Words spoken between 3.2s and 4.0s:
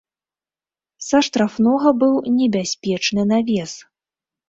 навес.